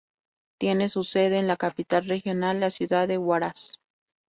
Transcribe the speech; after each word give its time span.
Tiene 0.59 0.89
su 0.89 1.03
sede 1.03 1.37
en 1.37 1.45
la 1.45 1.57
capital 1.57 2.05
regional, 2.07 2.59
la 2.59 2.71
ciudad 2.71 3.07
de 3.07 3.19
Huaraz. 3.19 3.73